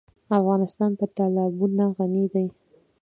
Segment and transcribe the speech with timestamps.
[0.39, 2.45] افغانستان په تالابونه غني دی.